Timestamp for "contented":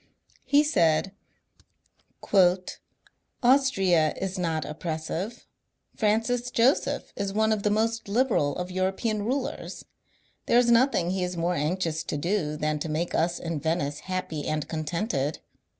14.67-15.37